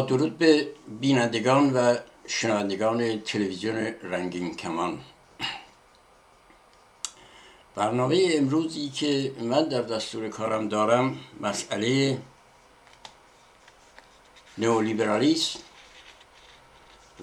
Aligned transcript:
درود 0.00 0.38
به 0.38 0.68
بینندگان 1.00 1.72
و 1.72 1.96
شنوندگان 2.26 3.20
تلویزیون 3.20 3.76
رنگین 4.02 4.56
کمان. 4.56 4.98
برنامه 7.74 8.28
امروزی 8.34 8.88
که 8.88 9.32
من 9.40 9.68
در 9.68 9.82
دستور 9.82 10.28
کارم 10.28 10.68
دارم 10.68 11.18
مسئله 11.40 12.18
نئولیبرالیسم 14.58 15.58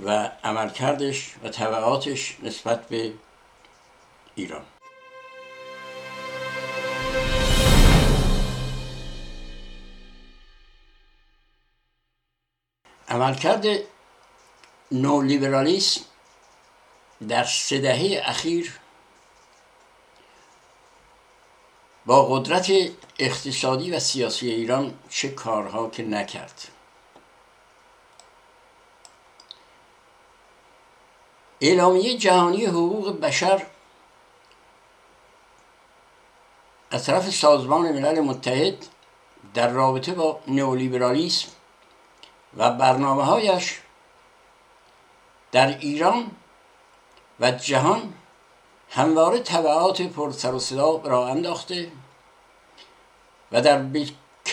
و 0.06 0.32
عملکردش 0.44 1.36
و 1.44 1.50
طبعاتش 1.50 2.38
نسبت 2.44 2.88
به 2.88 3.14
ایران. 4.36 4.77
عملکرد 13.10 13.66
نولیبرالیسم 14.92 16.02
در 17.28 17.44
سه 17.44 17.80
دهه 17.80 18.22
اخیر 18.26 18.80
با 22.06 22.26
قدرت 22.26 22.72
اقتصادی 23.20 23.92
و 23.92 24.00
سیاسی 24.00 24.52
ایران 24.52 25.00
چه 25.10 25.30
کارها 25.30 25.90
که 25.90 26.04
نکرد. 26.04 26.68
اعلامیه 31.62 32.18
جهانی 32.18 32.66
حقوق 32.66 33.20
بشر 33.20 33.66
از 36.92 37.06
طرف 37.06 37.30
سازمان 37.30 37.92
ملل 37.92 38.20
متحد 38.20 38.86
در 39.54 39.68
رابطه 39.70 40.14
با 40.14 40.40
نئولیبرالیسم 40.48 41.50
و 42.58 42.72
برنامه 42.72 43.24
هایش 43.24 43.80
در 45.52 45.78
ایران 45.78 46.32
و 47.40 47.52
جهان 47.52 48.14
همواره 48.90 49.40
طبعات 49.40 50.02
پرسر 50.02 50.54
و 50.54 50.60
صدا 50.60 50.98
را 50.98 51.28
انداخته 51.28 51.92
و 53.52 53.62
در 53.62 53.86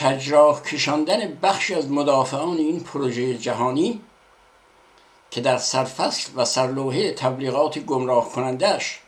کجراه 0.00 0.62
کشاندن 0.62 1.38
بخشی 1.42 1.74
از 1.74 1.90
مدافعان 1.90 2.56
این 2.56 2.80
پروژه 2.80 3.38
جهانی 3.38 4.00
که 5.30 5.40
در 5.40 5.58
سرفصل 5.58 6.32
و 6.36 6.44
سرلوحه 6.44 7.12
تبلیغات 7.12 7.78
گمراه 7.78 8.28
کنندش 8.28 9.00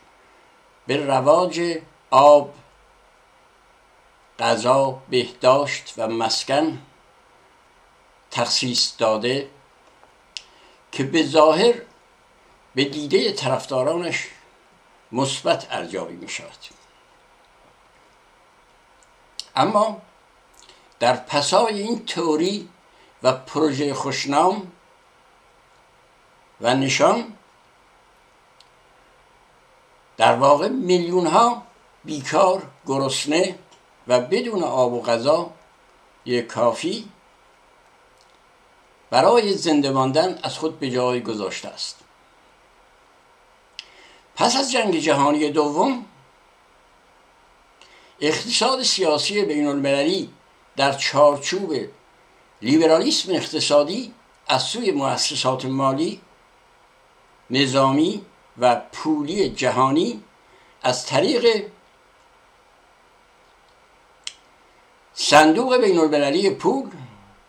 به 0.87 1.05
رواج 1.05 1.77
آب 2.11 2.53
غذا 4.39 5.01
بهداشت 5.09 5.93
و 5.97 6.07
مسکن 6.07 6.79
تخصیص 8.31 8.93
داده 8.97 9.49
که 10.91 11.03
به 11.03 11.23
ظاهر 11.23 11.73
به 12.75 12.85
دیده 12.85 13.31
طرفدارانش 13.31 14.27
مثبت 15.11 15.67
ارزیابی 15.71 16.15
می 16.15 16.29
شود 16.29 16.57
اما 19.55 20.01
در 20.99 21.15
پسای 21.15 21.81
این 21.81 22.05
توری 22.05 22.69
و 23.23 23.33
پروژه 23.33 23.93
خوشنام 23.93 24.71
و 26.61 26.75
نشان 26.75 27.33
در 30.17 30.35
واقع 30.35 30.67
میلیون 30.67 31.27
ها 31.27 31.63
بیکار 32.05 32.63
گرسنه 32.87 33.59
و 34.07 34.19
بدون 34.19 34.63
آب 34.63 34.93
و 34.93 35.01
غذا 35.01 35.51
یک 36.25 36.47
کافی 36.47 37.09
برای 39.09 39.53
زنده 39.53 39.91
ماندن 39.91 40.39
از 40.43 40.57
خود 40.57 40.79
به 40.79 40.89
جای 40.89 41.21
گذاشته 41.21 41.67
است. 41.67 41.99
پس 44.35 44.55
از 44.55 44.71
جنگ 44.71 44.95
جهانی 44.99 45.49
دوم 45.49 46.05
اقتصاد 48.21 48.83
سیاسی 48.83 49.45
بین 49.45 49.67
المللی 49.67 50.29
در 50.75 50.93
چارچوب 50.93 51.75
لیبرالیسم 52.61 53.31
اقتصادی 53.33 54.13
از 54.47 54.63
سوی 54.63 54.91
مؤسسات 54.91 55.65
مالی 55.65 56.21
نظامی 57.49 58.21
و 58.57 58.75
پولی 58.75 59.49
جهانی 59.49 60.23
از 60.81 61.05
طریق 61.05 61.65
صندوق 65.13 65.77
بین 65.77 65.99
المللی 65.99 66.49
پول 66.49 66.89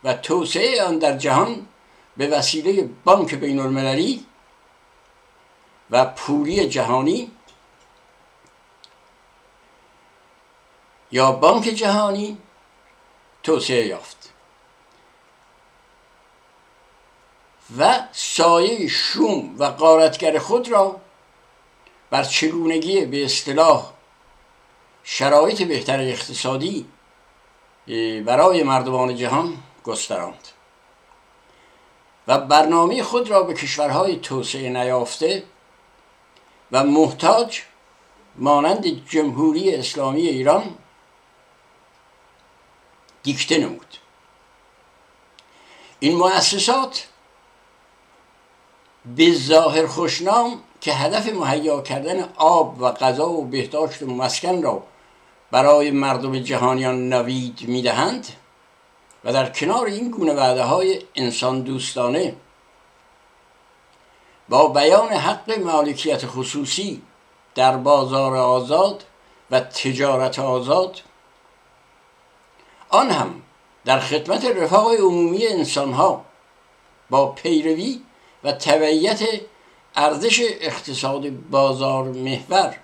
و 0.04 0.14
توسعه 0.14 0.82
آن 0.82 0.98
در 0.98 1.16
جهان 1.16 1.66
به 2.16 2.26
وسیله 2.26 2.88
بانک 3.04 3.34
بین 3.34 3.60
المللی 3.60 4.26
و 5.90 6.04
پولی 6.04 6.68
جهانی 6.68 7.30
یا 11.12 11.32
بانک 11.32 11.64
جهانی 11.64 12.38
توسعه 13.42 13.86
یافت. 13.86 14.32
و 17.78 18.08
سایه 18.12 18.88
شوم 18.88 19.58
و 19.58 19.64
قارتگر 19.64 20.38
خود 20.38 20.68
را 20.68 21.00
بر 22.10 22.24
چگونگی 22.24 23.04
به 23.04 23.24
اصطلاح 23.24 23.92
شرایط 25.04 25.62
بهتر 25.62 26.00
اقتصادی 26.00 26.86
برای 28.26 28.62
مردمان 28.62 29.16
جهان 29.16 29.56
گستراند. 29.88 30.48
و 32.26 32.38
برنامه 32.38 33.02
خود 33.02 33.30
را 33.30 33.42
به 33.42 33.54
کشورهای 33.54 34.16
توسعه 34.16 34.68
نیافته 34.68 35.42
و 36.72 36.84
محتاج 36.84 37.62
مانند 38.36 39.08
جمهوری 39.08 39.74
اسلامی 39.74 40.20
ایران 40.20 40.74
دیکته 43.22 43.58
نمود. 43.58 43.96
این 46.00 46.16
مؤسسات 46.16 47.08
به 49.16 49.32
ظاهر 49.32 49.86
خوشنام 49.86 50.60
که 50.80 50.92
هدف 50.92 51.26
مهیا 51.26 51.80
کردن 51.82 52.32
آب 52.36 52.82
و 52.82 52.92
غذا 52.92 53.28
و 53.28 53.44
بهداشت 53.44 54.02
و 54.02 54.06
مسکن 54.06 54.62
را 54.62 54.82
برای 55.50 55.90
مردم 55.90 56.38
جهانیان 56.38 57.08
نوید 57.08 57.68
می‌دهند 57.68 58.26
و 59.24 59.32
در 59.32 59.50
کنار 59.50 59.86
این 59.86 60.10
گونه 60.10 60.32
وعده 60.32 60.62
های 60.62 61.02
انسان 61.14 61.60
دوستانه 61.60 62.36
با 64.48 64.68
بیان 64.68 65.08
حق 65.08 65.58
مالکیت 65.58 66.26
خصوصی 66.26 67.02
در 67.54 67.76
بازار 67.76 68.36
آزاد 68.36 69.04
و 69.50 69.60
تجارت 69.60 70.38
آزاد 70.38 71.00
آن 72.88 73.10
هم 73.10 73.42
در 73.84 74.00
خدمت 74.00 74.44
رفاه 74.44 74.96
عمومی 74.96 75.46
انسانها 75.46 76.24
با 77.10 77.26
پیروی 77.26 78.02
و 78.44 78.52
تبعیت 78.52 79.20
ارزش 79.96 80.40
اقتصاد 80.60 81.30
بازار 81.30 82.04
محور 82.04 82.76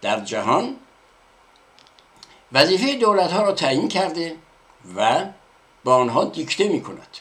در 0.00 0.20
جهان 0.20 0.76
وظیفه 2.52 2.94
دولت 2.94 3.32
ها 3.32 3.42
را 3.42 3.52
تعیین 3.52 3.88
کرده 3.88 4.36
و 4.96 5.24
با 5.84 5.96
آنها 5.96 6.24
دیکته 6.24 6.68
می 6.68 6.82
کند 6.82 7.18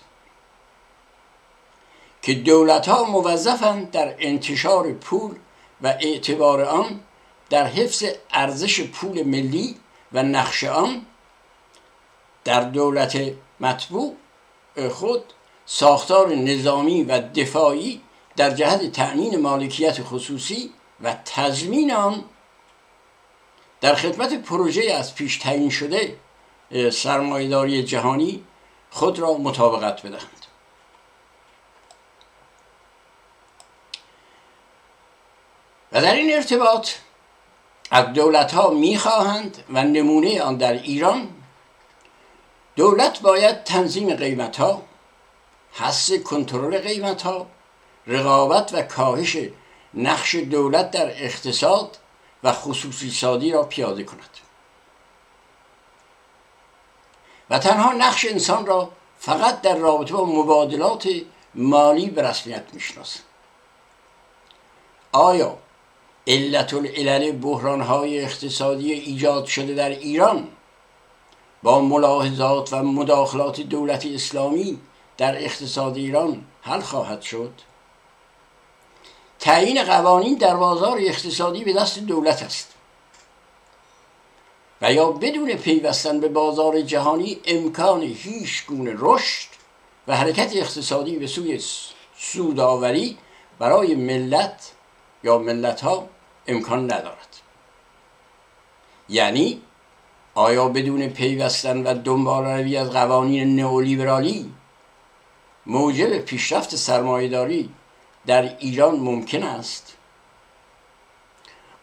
که 2.22 2.34
دولت 2.34 2.88
ها 2.88 3.04
موظفند 3.04 3.92
در 3.92 4.16
انتشار 4.20 4.92
پول 4.92 5.36
و 5.82 5.88
اعتبار 5.88 6.62
آن 6.62 7.00
در 7.50 7.68
حفظ 7.68 8.04
ارزش 8.32 8.82
پول 8.82 9.24
ملی 9.24 9.76
و 10.14 10.24
نقش 10.24 10.64
آن 10.64 11.06
در 12.44 12.64
دولت 12.64 13.18
مطبوع 13.60 14.16
خود 14.92 15.24
ساختار 15.66 16.36
نظامی 16.36 17.04
و 17.04 17.22
دفاعی 17.22 18.02
در 18.36 18.50
جهت 18.50 18.92
تأمین 18.92 19.40
مالکیت 19.40 20.04
خصوصی 20.04 20.74
و 21.02 21.16
تضمین 21.26 21.94
آن 21.94 22.24
در 23.82 23.96
خدمت 23.96 24.34
پروژه 24.34 24.92
از 24.92 25.16
پیش 25.16 25.38
تعیین 25.38 25.70
شده 25.70 26.16
سرمایهداری 26.74 27.84
جهانی 27.84 28.44
خود 28.92 29.20
را 29.20 29.34
مطابقت 29.34 30.02
بدهند. 30.02 30.46
و 35.92 36.02
در 36.02 36.16
این 36.16 36.34
ارتباط 36.34 36.90
از 37.92 38.14
دولت 38.14 38.52
ها 38.54 38.70
می 38.70 38.98
خواهند 38.98 39.64
و 39.70 39.84
نمونه 39.84 40.42
آن 40.42 40.58
در 40.58 40.74
ایران 40.74 41.30
دولت 42.76 43.22
باید 43.22 43.64
تنظیم 43.64 44.16
قیمت 44.16 44.58
ها 44.58 44.84
حس 45.74 46.14
کنترل 46.14 46.78
قیمت 46.78 47.22
ها 47.22 47.48
رقابت 48.08 48.74
و 48.74 48.82
کاهش 48.82 49.38
نقش 49.94 50.36
دولت 50.36 50.92
در 50.92 51.08
اقتصاد 51.24 51.98
و 52.44 52.52
خصوصی 52.52 53.12
سادی 53.12 53.52
را 53.52 53.64
پیاده 53.64 54.04
کند. 54.04 54.43
و 57.50 57.60
تنها 57.60 57.92
نقش 57.94 58.26
انسان 58.26 58.66
را 58.66 58.92
فقط 59.20 59.62
در 59.62 59.76
رابطه 59.76 60.14
با 60.14 60.26
مبادلات 60.26 61.10
مالی 61.56 62.10
به 62.10 62.22
رسمیت 62.22 62.64
می‌شناسه 62.74 63.20
آیا 65.12 65.58
علت 66.28 66.74
العلل 66.74 67.32
بحران 67.32 67.82
های 67.82 68.24
اقتصادی 68.24 68.92
ایجاد 68.92 69.46
شده 69.46 69.74
در 69.74 69.90
ایران 69.90 70.48
با 71.64 71.82
ملاحظات 71.82 72.74
و 72.74 72.84
مداخلات 72.84 73.62
دولت 73.62 74.06
اسلامی 74.06 74.80
در 75.18 75.44
اقتصاد 75.44 75.98
ایران 75.98 76.46
حل 76.62 76.80
خواهد 76.80 77.22
شد؟ 77.22 77.52
تعیین 79.40 79.84
قوانین 79.84 80.38
در 80.38 80.56
بازار 80.56 80.98
اقتصادی 81.00 81.64
به 81.64 81.74
دست 81.74 82.00
دولت 82.00 82.44
است. 82.44 82.74
و 84.84 84.94
یا 84.94 85.12
بدون 85.12 85.54
پیوستن 85.54 86.20
به 86.20 86.28
بازار 86.28 86.82
جهانی 86.82 87.38
امکان 87.46 88.02
هیچ 88.02 88.66
گونه 88.66 88.94
رشد 88.98 89.48
و 90.08 90.16
حرکت 90.16 90.56
اقتصادی 90.56 91.16
به 91.16 91.28
سوی 91.28 91.60
سوداوری 92.18 93.18
برای 93.60 93.96
ملت 93.96 94.72
یا 95.24 95.38
ملت 95.38 95.82
ها 95.82 96.10
امکان 96.48 96.84
ندارد. 96.84 97.28
یعنی 99.10 99.62
آیا 100.36 100.68
بدون 100.68 101.08
پیوستن 101.08 101.84
و 101.84 101.94
دنبال 101.94 102.46
روی 102.46 102.78
از 102.78 102.92
قوانین 102.92 103.56
نئولیبرالی 103.56 104.54
موجب 105.66 106.18
پیشرفت 106.18 106.76
سرمایهداری 106.76 107.70
در 108.26 108.58
ایران 108.58 108.96
ممکن 108.96 109.44
است؟ 109.44 109.98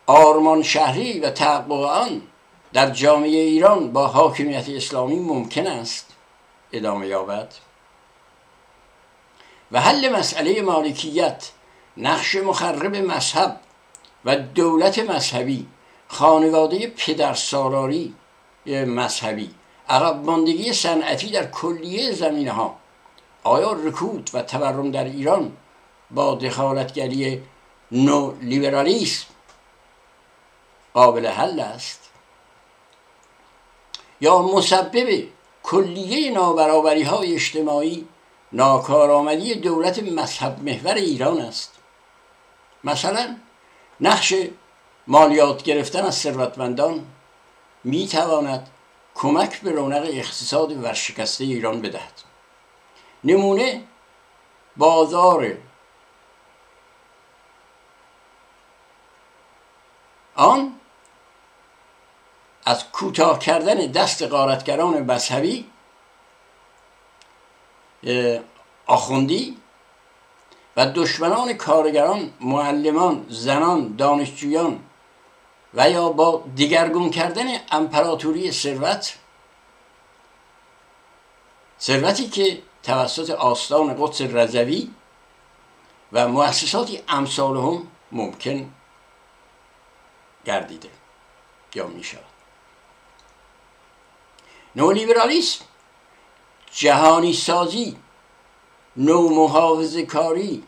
آرمان 0.06 0.62
شهری 0.62 1.20
و 1.20 1.30
تحقق 1.30 1.72
آن 1.72 2.22
در 2.72 2.90
جامعه 2.90 3.38
ایران 3.40 3.92
با 3.92 4.06
حاکمیت 4.06 4.68
اسلامی 4.68 5.18
ممکن 5.18 5.66
است 5.66 6.06
ادامه 6.72 7.06
یابد. 7.06 7.54
و 9.72 9.80
حل 9.80 10.08
مسئله 10.08 10.62
مالکیت 10.62 11.50
نقش 11.96 12.34
مخرب 12.36 12.96
مذهب 12.96 13.60
و 14.24 14.36
دولت 14.36 14.98
مذهبی 14.98 15.66
خانواده 16.08 16.86
پدر 16.86 17.34
سالاری 17.34 18.14
مذهبی 18.66 19.50
عقب 19.88 20.24
ماندگی 20.24 20.72
صنعتی 20.72 21.30
در 21.30 21.46
کلیه 21.46 22.12
زمینه 22.12 22.52
ها 22.52 22.76
آیا 23.42 23.72
رکود 23.72 24.30
و 24.34 24.42
تورم 24.42 24.90
در 24.90 25.04
ایران 25.04 25.52
با 26.10 26.34
دخالتگری 26.34 27.42
نو 27.92 28.32
لیبرالیسم 28.40 29.26
قابل 30.94 31.26
حل 31.26 31.60
است؟ 31.60 32.09
یا 34.20 34.42
مسبب 34.42 35.28
کلیه 35.62 36.30
نابرابری 36.30 37.02
های 37.02 37.34
اجتماعی 37.34 38.08
ناکارآمدی 38.52 39.54
دولت 39.54 39.98
مذهب 40.02 40.62
محور 40.62 40.94
ایران 40.94 41.40
است. 41.40 41.74
مثلا 42.84 43.36
نقش 44.00 44.34
مالیات 45.06 45.62
گرفتن 45.62 46.04
از 46.04 46.14
ثروتمندان 46.14 47.06
می 47.84 48.08
تواند 48.08 48.70
کمک 49.14 49.60
به 49.60 49.70
رونق 49.70 50.08
اقتصاد 50.12 50.84
ورشکسته 50.84 51.44
ایران 51.44 51.80
بدهد. 51.80 52.12
نمونه 53.24 53.82
بازار 54.76 55.56
آن 60.34 60.79
از 62.64 62.90
کوتاه 62.92 63.38
کردن 63.38 63.74
دست 63.74 64.22
قارتگران 64.22 65.02
مذهبی 65.02 65.66
آخوندی 68.86 69.56
و 70.76 70.86
دشمنان 70.86 71.52
کارگران 71.52 72.32
معلمان 72.40 73.26
زنان 73.28 73.96
دانشجویان 73.96 74.80
و 75.74 75.90
یا 75.90 76.08
با 76.08 76.44
دیگرگون 76.54 77.10
کردن 77.10 77.46
امپراتوری 77.70 78.52
ثروت 78.52 79.18
ثروتی 81.80 82.28
که 82.28 82.62
توسط 82.82 83.30
آستان 83.30 83.96
قدس 83.98 84.20
رضوی 84.20 84.90
و 86.12 86.28
مؤسساتی 86.28 87.02
امثال 87.08 87.56
هم 87.56 87.86
ممکن 88.12 88.72
گردیده 90.44 90.90
یا 91.74 91.86
می 91.86 92.04
شود 92.04 92.39
نولیبرالیسم 94.76 95.64
جهانی 96.72 97.32
سازی 97.32 97.96
نو 98.96 99.28
محافظه 99.28 100.06
کاری 100.06 100.62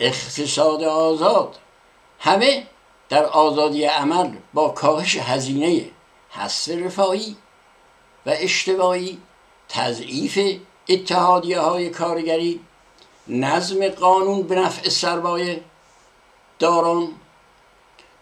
اقتصاد 0.00 0.82
آزاد 0.82 1.56
همه 2.20 2.66
در 3.08 3.24
آزادی 3.24 3.84
عمل 3.84 4.30
با 4.54 4.68
کاهش 4.68 5.16
هزینه 5.16 5.90
حس 6.30 6.68
رفاهی 6.68 7.36
و 8.26 8.30
اجتماعی 8.34 9.18
تضعیف 9.68 10.60
اتحادیه 10.88 11.60
های 11.60 11.90
کارگری 11.90 12.60
نظم 13.28 13.88
قانون 13.88 14.42
به 14.42 14.54
نفع 14.54 14.88
سرمایه 14.88 15.64
داران 16.58 17.08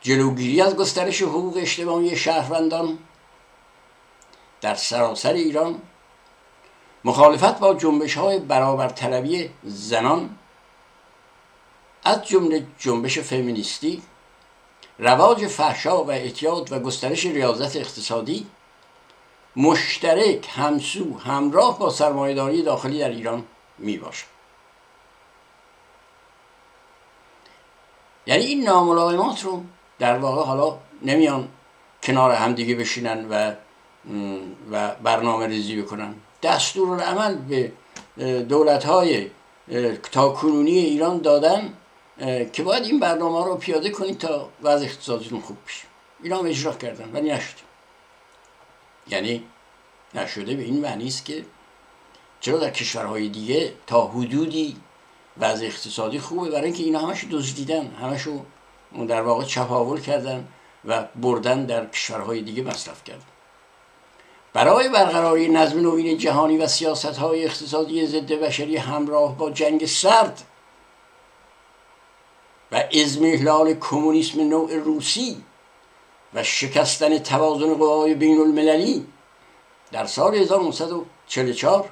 جلوگیری 0.00 0.60
از 0.60 0.76
گسترش 0.76 1.22
حقوق 1.22 1.56
اجتماعی 1.56 2.16
شهروندان 2.16 2.98
در 4.64 4.74
سراسر 4.74 5.32
ایران 5.32 5.82
مخالفت 7.04 7.58
با 7.58 7.74
جنبش 7.74 8.14
های 8.16 8.38
برابر 8.38 8.88
طلبی 8.88 9.50
زنان 9.62 10.38
از 12.04 12.24
جمله 12.24 12.66
جنبش 12.78 13.18
فمینیستی 13.18 14.02
رواج 14.98 15.46
فحشا 15.46 16.04
و 16.04 16.10
اعتیاد 16.10 16.72
و 16.72 16.78
گسترش 16.78 17.26
ریاضت 17.26 17.76
اقتصادی 17.76 18.46
مشترک 19.56 20.48
همسو 20.50 21.18
همراه 21.18 21.78
با 21.78 21.90
سرمایهداری 21.90 22.62
داخلی 22.62 22.98
در 22.98 23.08
ایران 23.08 23.44
می 23.78 23.96
باشد 23.96 24.26
یعنی 28.26 28.44
این 28.44 28.64
ناملایمات 28.64 29.44
رو 29.44 29.64
در 29.98 30.18
واقع 30.18 30.44
حالا 30.44 30.78
نمیان 31.02 31.48
کنار 32.02 32.32
همدیگه 32.32 32.74
بشینن 32.74 33.28
و 33.30 33.54
و 34.70 34.94
برنامه 34.94 35.46
ریزی 35.46 35.82
بکنن. 35.82 36.14
دستور 36.42 37.00
عمل 37.00 37.34
به 37.34 37.72
دولت 38.42 38.84
های 38.84 39.30
تا 40.12 40.28
کنونی 40.28 40.78
ایران 40.78 41.18
دادن 41.18 41.72
که 42.52 42.62
باید 42.62 42.84
این 42.84 43.00
برنامه 43.00 43.44
رو 43.44 43.56
پیاده 43.56 43.90
کنید 43.90 44.18
تا 44.18 44.48
وضع 44.62 44.84
اقتصادیتون 44.84 45.40
خوب 45.40 45.56
بشه. 45.66 45.86
اینا 46.22 46.38
هم 46.38 46.46
اجرا 46.46 46.72
کردن 46.72 47.10
ولی 47.12 47.30
نشد. 47.30 47.56
یعنی 49.08 49.44
نشده 50.14 50.54
به 50.54 50.62
این 50.62 50.80
معنی 50.80 51.06
است 51.06 51.24
که 51.24 51.44
چرا 52.40 52.58
در 52.58 52.70
کشورهای 52.70 53.28
دیگه 53.28 53.72
تا 53.86 54.06
حدودی 54.06 54.76
وضع 55.38 55.66
اقتصادی 55.66 56.18
خوبه؟ 56.18 56.50
برای 56.50 56.64
اینکه 56.64 56.82
اینا 56.82 56.98
همش 56.98 57.24
دزدیدن 57.30 57.86
همشو 57.86 58.44
در 59.08 59.22
واقع 59.22 59.44
چپاول 59.44 60.00
کردن 60.00 60.48
و 60.84 61.04
بردن 61.16 61.64
در 61.64 61.86
کشورهای 61.86 62.42
دیگه 62.42 62.62
مصرف 62.62 63.04
کردن. 63.04 63.33
برای 64.54 64.88
برقراری 64.88 65.48
نظم 65.48 65.80
نوین 65.80 66.18
جهانی 66.18 66.58
و 66.58 66.66
سیاست 66.66 67.16
های 67.16 67.44
اقتصادی 67.44 68.06
ضد 68.06 68.32
بشری 68.32 68.76
همراه 68.76 69.36
با 69.36 69.50
جنگ 69.50 69.86
سرد 69.86 70.42
و 72.72 72.84
ازمهلال 73.02 73.74
کمونیسم 73.74 74.48
نوع 74.48 74.74
روسی 74.74 75.44
و 76.34 76.42
شکستن 76.42 77.18
توازن 77.18 77.74
قوای 77.74 78.14
بین 78.14 78.40
المللی 78.40 79.06
در 79.92 80.06
سال 80.06 80.34
1944 80.34 81.88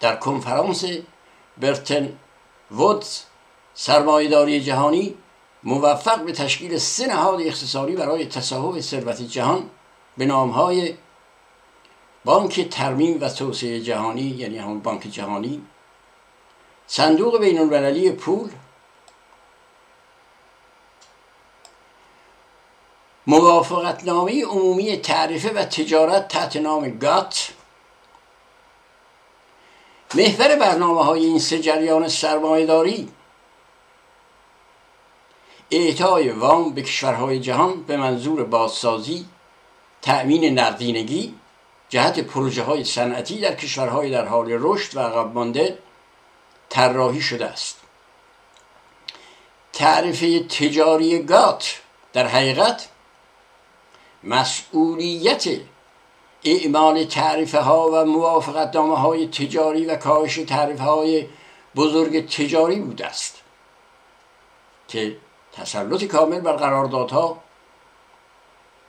در 0.00 0.16
کنفرانس 0.16 0.84
برتن 1.58 2.18
وودز 2.70 3.22
سرمایهداری 3.74 4.60
جهانی 4.60 5.14
موفق 5.62 6.24
به 6.24 6.32
تشکیل 6.32 6.78
سه 6.78 7.06
نهاد 7.06 7.40
اقتصادی 7.40 7.96
برای 7.96 8.26
تصاحب 8.26 8.80
ثروت 8.80 9.22
جهان 9.22 9.70
به 10.20 10.26
نامهای 10.26 10.94
بانک 12.24 12.68
ترمیم 12.68 13.20
و 13.20 13.28
توسعه 13.28 13.80
جهانی 13.80 14.22
یعنی 14.22 14.58
همون 14.58 14.80
بانک 14.80 15.02
جهانی 15.02 15.62
صندوق 16.86 17.40
بین 17.40 17.58
المللی 17.58 18.12
پول 18.12 18.50
موافقتنامه 23.26 24.44
عمومی 24.44 24.96
تعرفه 24.96 25.52
و 25.52 25.64
تجارت 25.64 26.28
تحت 26.28 26.56
نام 26.56 26.98
گات 26.98 27.52
محور 30.14 30.56
برنامه 30.56 31.04
های 31.04 31.24
این 31.24 31.38
سه 31.38 31.58
جریان 31.58 32.08
سرمایهداری 32.08 33.08
اعطای 35.70 36.30
وام 36.30 36.70
به 36.70 36.82
کشورهای 36.82 37.40
جهان 37.40 37.82
به 37.82 37.96
منظور 37.96 38.44
بازسازی 38.44 39.26
تأمین 40.02 40.58
نقدینگی 40.58 41.34
جهت 41.88 42.20
پروژه 42.20 42.62
های 42.62 42.84
صنعتی 42.84 43.40
در 43.40 43.54
کشورهای 43.54 44.10
در 44.10 44.24
حال 44.24 44.46
رشد 44.50 44.96
و 44.96 45.00
عقب 45.00 45.34
مانده 45.34 45.78
طراحی 46.68 47.20
شده 47.20 47.46
است. 47.46 47.76
تعرفه 49.72 50.40
تجاری 50.40 51.22
گات 51.22 51.80
در 52.12 52.26
حقیقت 52.26 52.88
مسئولیت 54.24 55.44
اعمال 56.44 57.04
تعریفه 57.04 57.60
ها 57.60 57.90
و 57.92 58.04
موافقت 58.04 58.76
های 58.76 59.26
تجاری 59.26 59.86
و 59.86 59.96
کاهش 59.96 60.36
تعریفه 60.36 60.82
های 60.82 61.26
بزرگ 61.76 62.28
تجاری 62.28 62.76
بوده 62.80 63.06
است 63.06 63.40
که 64.88 65.16
تسلط 65.52 66.04
کامل 66.04 66.40
بر 66.40 66.52
قراردادها 66.52 67.42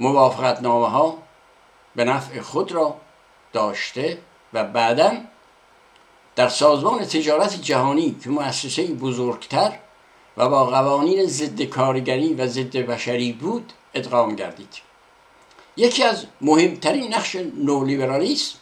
موافقت 0.02 0.62
نامه 0.62 0.90
ها 0.90 1.18
به 1.96 2.04
نفع 2.04 2.42
خود 2.42 2.72
را 2.72 2.96
داشته 3.54 4.18
و 4.54 4.64
بعدا 4.64 5.18
در 6.36 6.50
سازمان 6.50 7.06
تجارت 7.06 7.62
جهانی 7.62 8.16
که 8.24 8.30
مؤسسه 8.30 8.88
بزرگتر 8.88 9.80
و 10.38 10.50
با 10.50 10.66
قوانین 10.66 11.26
ضد 11.26 11.62
کارگری 11.62 12.34
و 12.34 12.48
ضد 12.48 12.78
بشری 12.78 13.32
بود 13.34 13.74
ادغام 13.94 14.36
گردید. 14.36 14.74
یکی 15.78 16.04
از 16.04 16.26
مهمترین 16.42 17.14
نقش 17.14 17.36
نولیبرالیسم 17.36 18.58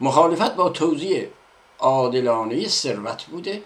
مخالفت 0.00 0.54
با 0.54 0.68
توزیع 0.68 1.28
عادلانه 1.78 2.68
ثروت 2.68 3.22
بوده 3.24 3.62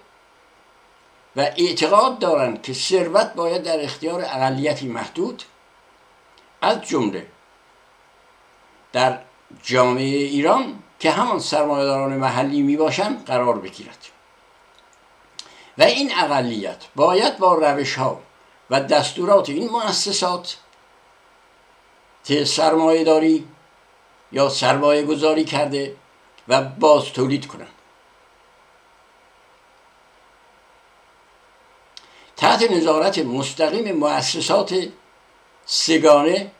و 1.37 1.41
اعتقاد 1.41 2.19
دارند 2.19 2.63
که 2.63 2.73
ثروت 2.73 3.33
باید 3.35 3.63
در 3.63 3.85
اختیار 3.85 4.23
اقلیتی 4.23 4.89
محدود 4.89 5.43
از 6.67 6.83
جمله 6.83 7.27
در 8.93 9.19
جامعه 9.63 10.05
ایران 10.05 10.83
که 10.99 11.11
همان 11.11 11.39
سرمایهداران 11.39 12.13
محلی 12.17 12.63
می 12.63 12.77
باشند 12.77 13.25
قرار 13.25 13.59
بگیرد. 13.59 13.99
و 15.79 15.83
این 15.83 16.13
اقلیت 16.19 16.85
باید 16.97 17.39
با 17.39 17.55
روش 17.55 17.95
ها 17.95 18.21
و 18.71 18.81
دستورات 18.81 19.49
این 19.49 19.71
مؤسسات 19.71 20.57
که 22.25 22.45
سرمایه 22.45 23.05
داری 23.05 23.49
یا 24.33 24.49
سرمایه 24.49 25.03
گذاری 25.03 25.45
کرده 25.45 25.97
و 26.49 26.63
باز 26.63 27.05
تولید 27.05 27.47
کنند. 27.47 27.69
تحت 32.37 32.71
نظارت 32.71 33.19
مستقیم 33.19 33.97
مؤسسات 33.97 34.89
سگانه 35.67 36.51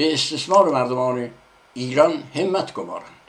به 0.00 0.14
استثمار 0.14 0.68
مردمان 0.68 1.30
ایران 1.74 2.22
همت 2.34 2.74
گمارند. 2.74 3.20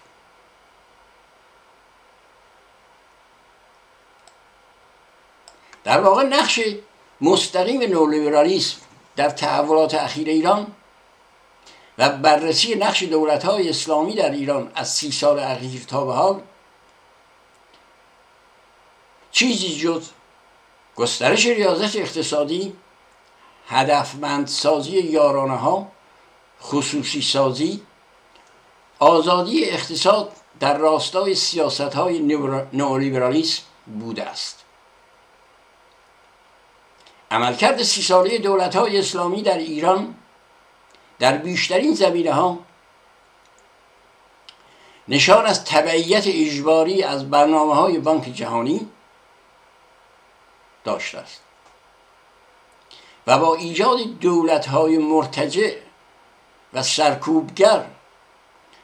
در 5.84 6.02
واقع 6.02 6.24
نقش 6.24 6.60
مستقیم 7.22 7.82
نولیبرالیسم 7.82 8.78
در 9.16 9.30
تحولات 9.30 9.94
اخیر 9.94 10.28
ایران 10.28 10.68
و 11.98 12.10
بررسی 12.10 12.76
نقش 12.76 13.04
دولت 13.04 13.46
های 13.46 13.70
اسلامی 13.70 14.16
در 14.16 14.32
ایران 14.32 14.72
از 14.76 14.90
سی 14.92 15.12
سال 15.12 15.40
اخیر 15.40 15.84
تا 15.88 16.06
به 16.06 16.14
حال 16.14 16.42
چیزی 19.32 19.80
جز 19.80 20.10
گسترش 20.96 21.46
ریاضت 21.46 21.96
اقتصادی 21.96 22.74
هدفمند 23.68 24.48
سازی 24.48 24.92
یارانه 24.92 25.58
ها 25.58 25.92
خصوصی 26.72 27.22
سازی 27.22 27.82
آزادی 29.00 29.66
اقتصاد 29.66 30.32
در 30.60 30.78
راستای 30.78 31.36
سیاست 31.36 31.82
های 31.82 32.20
نئولیبرالیسم 32.74 33.64
بوده 34.00 34.24
است. 34.24 34.64
عملکرد 37.32 37.84
سی 37.84 38.02
ساله 38.02 38.38
دولت 38.38 38.76
های 38.76 39.00
اسلامی 39.00 39.42
در 39.42 39.58
ایران 39.58 40.16
در 41.20 41.38
بیشترین 41.38 41.94
زمینه 41.94 42.34
ها 42.34 42.60
نشان 45.08 45.46
از 45.46 45.66
تبعیت 45.66 46.24
اجباری 46.28 47.04
از 47.04 47.30
برنامه 47.30 47.76
های 47.76 48.00
بانک 48.00 48.24
جهانی 48.24 48.88
داشته 50.84 51.18
است 51.18 51.42
و 53.28 53.38
با 53.38 53.56
ایجاد 53.56 54.00
دولت 54.20 54.66
های 54.68 54.98
مرتجع 54.98 55.74
و 56.74 56.84
سرکوبگر 56.84 57.86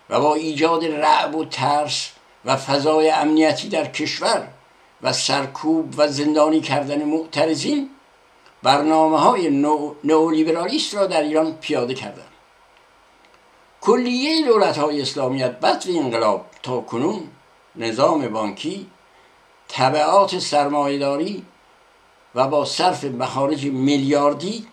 و 0.09 0.19
با 0.19 0.35
ایجاد 0.35 0.85
رعب 0.85 1.35
و 1.35 1.45
ترس 1.45 2.11
و 2.45 2.55
فضای 2.55 3.09
امنیتی 3.09 3.69
در 3.69 3.85
کشور 3.85 4.47
و 5.01 5.13
سرکوب 5.13 5.93
و 5.97 6.07
زندانی 6.07 6.61
کردن 6.61 7.03
معترضین 7.03 7.89
برنامه 8.63 9.19
های 9.19 9.49
نئولیبرالیست 10.03 10.95
را 10.95 11.07
در 11.07 11.21
ایران 11.21 11.53
پیاده 11.53 11.93
کردند. 11.93 12.31
کلیه 13.81 14.45
دولت 14.45 14.77
های 14.77 15.01
اسلامیت 15.01 15.51
بعد 15.51 15.83
انقلاب 15.89 16.45
تا 16.63 16.81
کنون 16.81 17.23
نظام 17.75 18.27
بانکی 18.27 18.87
طبعات 19.67 20.39
سرمایهداری 20.39 21.45
و 22.35 22.47
با 22.47 22.65
صرف 22.65 23.03
مخارج 23.03 23.65
میلیاردی 23.65 24.67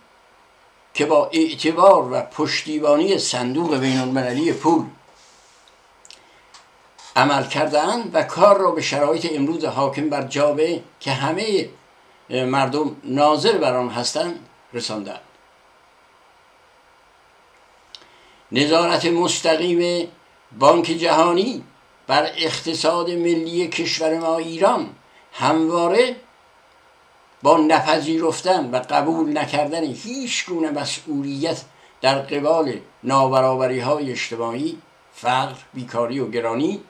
که 0.94 1.06
با 1.06 1.30
اعتبار 1.32 2.12
و 2.12 2.22
پشتیبانی 2.22 3.18
صندوق 3.18 3.76
بین 3.76 3.98
المللی 4.00 4.52
پول 4.52 4.84
عمل 7.16 7.46
کردهاند 7.46 8.10
و 8.14 8.22
کار 8.22 8.58
را 8.58 8.70
به 8.70 8.82
شرایط 8.82 9.32
امروز 9.32 9.64
حاکم 9.64 10.10
بر 10.10 10.22
جامعه 10.22 10.82
که 11.00 11.12
همه 11.12 11.68
مردم 12.30 12.96
ناظر 13.04 13.58
بر 13.58 13.76
آن 13.76 13.88
هستند 13.88 14.48
رساندند 14.72 15.20
نظارت 18.52 19.06
مستقیم 19.06 20.08
بانک 20.58 20.84
جهانی 20.84 21.64
بر 22.06 22.30
اقتصاد 22.36 23.10
ملی 23.10 23.68
کشور 23.68 24.18
ما 24.18 24.38
ایران 24.38 24.94
همواره 25.32 26.16
با 27.44 27.56
نپذیرفتن 27.56 28.70
و 28.70 28.76
قبول 28.90 29.38
نکردن 29.38 29.84
هیچ 29.84 30.46
گونه 30.46 30.70
مسئولیت 30.70 31.62
در 32.00 32.18
قبال 32.18 32.80
نابرابری 33.02 33.80
های 33.80 34.10
اجتماعی 34.10 34.78
فقر، 35.14 35.54
بیکاری 35.74 36.20
و 36.20 36.28
گرانی 36.30 36.80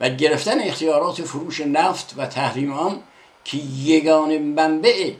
و 0.00 0.08
گرفتن 0.08 0.60
اختیارات 0.60 1.22
فروش 1.22 1.60
نفت 1.60 2.14
و 2.16 2.26
تحریم 2.26 2.72
آن 2.72 3.02
که 3.44 3.56
یگان 3.84 4.38
منبع 4.38 5.12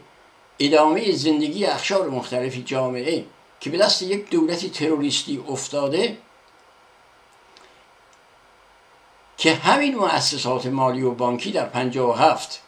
ادامه 0.59 1.13
زندگی 1.13 1.65
اخشار 1.65 2.09
مختلفی 2.11 2.63
جامعه 2.63 3.25
که 3.61 3.71
به 3.71 3.79
دست 3.79 4.03
یک 4.03 4.31
دولتی 4.31 4.71
تروریستی 4.71 5.45
افتاده 5.49 6.17
که 9.37 9.55
همین 9.55 9.95
مؤسسات 9.95 10.67
مالی 10.67 11.03
و 11.03 11.11
بانکی 11.11 11.51
در 11.53 11.71
هفت 12.19 12.63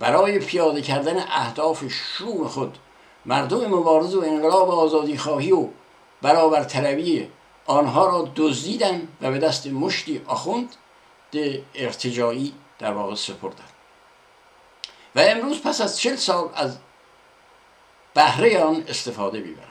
برای 0.00 0.38
پیاده 0.38 0.82
کردن 0.82 1.18
اهداف 1.18 1.84
شوم 1.88 2.48
خود 2.48 2.78
مردم 3.26 3.66
مبارز 3.66 4.14
و 4.14 4.24
انقلاب 4.24 4.70
آزادی 4.70 5.18
خواهی 5.18 5.52
و 5.52 5.68
برابر 6.22 6.64
آنها 7.66 8.06
را 8.06 8.28
دزدیدن 8.36 9.08
و 9.20 9.30
به 9.30 9.38
دست 9.38 9.66
مشتی 9.66 10.22
آخوند 10.26 10.76
ارتجایی 11.74 12.54
در 12.78 12.92
واقع 12.92 13.14
سپردن 13.14 13.64
و 15.14 15.20
امروز 15.20 15.62
پس 15.62 15.80
از 15.80 15.98
چل 15.98 16.16
سال 16.16 16.50
از 16.54 16.78
بهره 18.14 18.62
آن 18.62 18.84
استفاده 18.88 19.38
می‌برند. 19.40 19.66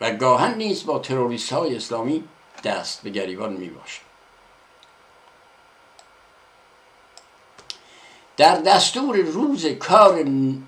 و 0.00 0.10
گاهن 0.10 0.54
نیز 0.54 0.86
با 0.86 0.98
تروریست 0.98 1.52
های 1.52 1.76
اسلامی 1.76 2.24
دست 2.64 3.02
به 3.02 3.10
گریبان 3.10 3.52
می 3.52 3.70
در 8.36 8.56
دستور 8.56 9.16
روز 9.16 9.66
کار 9.66 10.22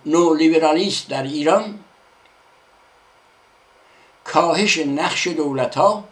نولیبرالیست 0.06 1.08
در 1.08 1.22
ایران 1.22 1.78
کاهش 4.24 4.78
نقش 4.78 5.26
دولت 5.26 5.74
ها 5.74 6.04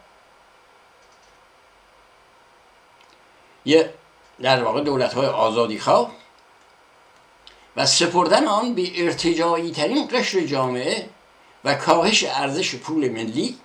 در 4.43 4.63
واقع 4.63 4.81
دولت 4.81 5.15
های 5.15 5.27
آزادی 5.27 5.79
خواه 5.79 6.11
و 7.77 7.87
سپردن 7.87 8.47
آن 8.47 8.75
به 8.75 9.05
ارتجایی 9.05 9.73
ترین 9.73 10.09
قشر 10.13 10.41
جامعه 10.41 11.09
و 11.65 11.75
کاهش 11.75 12.25
ارزش 12.25 12.75
پول 12.75 13.09
ملی 13.09 13.59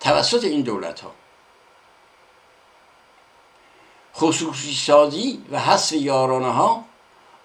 توسط 0.00 0.44
این 0.44 0.62
دولت 0.62 1.00
ها 1.00 1.12
خصوصی 4.16 4.74
سازی 4.74 5.42
و 5.50 5.60
حذف 5.60 5.92
یارانه 5.92 6.52
ها 6.52 6.84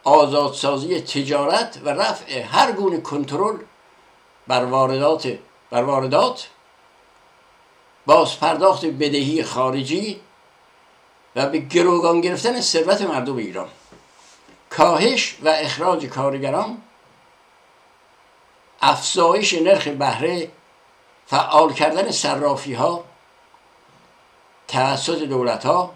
آزادسازی 0.03 1.01
تجارت 1.01 1.79
و 1.83 1.89
رفع 1.89 2.41
هر 2.41 2.71
گونه 2.71 3.01
کنترل 3.01 3.57
بر 4.47 4.65
واردات 4.65 5.37
بر 5.69 5.83
واردات 5.83 6.47
باز 8.05 8.39
پرداخت 8.39 8.85
بدهی 8.85 9.43
خارجی 9.43 10.21
و 11.35 11.49
به 11.49 11.57
گروگان 11.57 12.21
گرفتن 12.21 12.61
ثروت 12.61 13.01
مردم 13.01 13.37
ایران. 13.37 13.69
کاهش 14.69 15.37
و 15.43 15.47
اخراج 15.47 16.05
کارگران 16.05 16.77
افزایش 18.81 19.53
نرخ 19.53 19.87
بهره 19.87 20.51
فعال 21.27 21.73
کردن 21.73 22.11
صرافی 22.11 22.73
ها 22.73 23.03
توسط 24.67 25.19
دولت 25.23 25.65
ها 25.65 25.93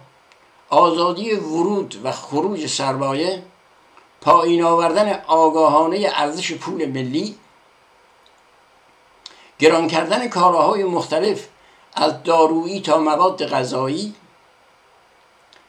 آزادی 0.69 1.31
ورود 1.33 2.01
و 2.03 2.11
خروج 2.11 2.67
سرمایه 2.67 3.43
پایین 4.21 4.63
آوردن 4.63 5.23
آگاهانه 5.27 6.11
ارزش 6.13 6.53
پول 6.53 6.85
ملی 6.85 7.35
گران 9.59 9.87
کردن 9.87 10.27
کالاهای 10.27 10.83
مختلف 10.83 11.47
از 11.93 12.23
دارویی 12.23 12.81
تا 12.81 12.97
مواد 12.97 13.45
غذایی 13.45 14.15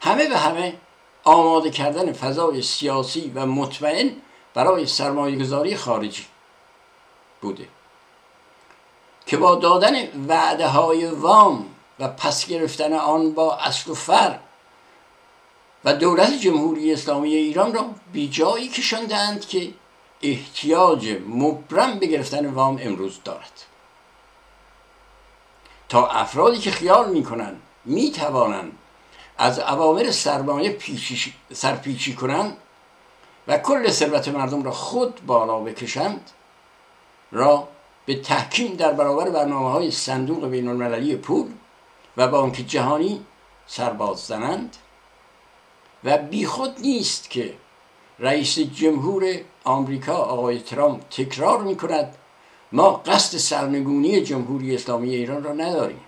همه 0.01 0.27
به 0.27 0.37
همه 0.37 0.73
آماده 1.23 1.69
کردن 1.69 2.13
فضای 2.13 2.61
سیاسی 2.61 3.31
و 3.35 3.45
مطمئن 3.45 4.11
برای 4.53 4.85
سرمایه 4.85 5.39
گذاری 5.39 5.75
خارجی 5.75 6.25
بوده. 7.41 7.67
که 9.25 9.37
با 9.37 9.55
دادن 9.55 10.25
وعده 10.27 10.67
های 10.67 11.05
وام 11.05 11.65
و 11.99 12.07
پس 12.07 12.47
گرفتن 12.47 12.93
آن 12.93 13.31
با 13.31 13.55
اصل 13.55 13.91
و 13.91 13.93
فر 13.93 14.39
و 15.87 15.93
دولت 15.93 16.33
جمهوری 16.33 16.93
اسلامی 16.93 17.35
ایران 17.35 17.73
را 17.73 17.85
بی 18.11 18.29
جایی 18.29 18.67
کشاندند 18.67 19.47
که 19.47 19.73
احتیاج 20.21 21.17
مبرم 21.27 21.99
به 21.99 22.05
گرفتن 22.05 22.45
وام 22.45 22.79
امروز 22.81 23.19
دارد. 23.23 23.51
تا 25.89 26.07
افرادی 26.07 26.57
که 26.57 26.71
خیال 26.71 27.09
می‌کنند 27.09 27.61
می‌توانند 27.85 28.71
از 29.37 29.59
عوامر 29.59 30.11
سرمایه 30.11 30.77
سرپیچی 31.53 32.15
کنند 32.15 32.57
و 33.47 33.57
کل 33.57 33.89
ثروت 33.89 34.27
مردم 34.27 34.63
را 34.63 34.71
خود 34.71 35.25
بالا 35.25 35.59
بکشند 35.59 36.31
را 37.31 37.67
به 38.05 38.21
تحکیم 38.21 38.75
در 38.75 38.91
برابر 38.91 39.29
برنامه 39.29 39.71
های 39.71 39.91
صندوق 39.91 40.47
بین 40.47 40.67
المللی 40.67 41.15
پول 41.15 41.47
و 42.17 42.27
بانک 42.27 42.53
جهانی 42.53 43.25
سرباز 43.67 44.17
زنند. 44.17 44.77
و 46.03 46.17
بیخود 46.17 46.79
نیست 46.79 47.29
که 47.29 47.53
رئیس 48.19 48.59
جمهور 48.59 49.41
آمریکا 49.63 50.13
آقای 50.13 50.59
ترامپ 50.59 51.09
تکرار 51.09 51.61
می 51.61 51.77
کند 51.77 52.15
ما 52.71 52.89
قصد 52.89 53.37
سرنگونی 53.37 54.21
جمهوری 54.21 54.75
اسلامی 54.75 55.15
ایران 55.15 55.43
را 55.43 55.53
نداریم. 55.53 56.01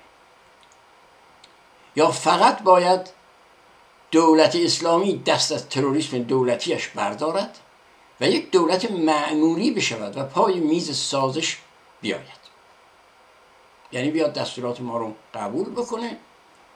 یا 1.95 2.11
فقط 2.11 2.61
باید 2.61 3.09
دولت 4.11 4.55
اسلامی 4.55 5.23
دست 5.23 5.51
از 5.51 5.69
تروریسم 5.69 6.23
دولتیش 6.23 6.87
بردارد 6.87 7.57
و 8.21 8.29
یک 8.29 8.51
دولت 8.51 8.91
معمولی 8.91 9.71
بشود 9.71 10.17
و 10.17 10.23
پای 10.23 10.59
میز 10.59 10.97
سازش 10.97 11.57
بیاید. 12.01 12.39
یعنی 13.91 14.11
بیاد 14.11 14.33
دستورات 14.33 14.81
ما 14.81 14.97
رو 14.97 15.13
قبول 15.33 15.69
بکنه 15.69 16.17